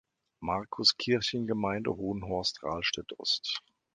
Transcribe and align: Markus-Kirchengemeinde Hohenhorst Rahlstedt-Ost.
Markus-Kirchengemeinde 0.39 1.95
Hohenhorst 1.95 2.63
Rahlstedt-Ost. 2.63 3.61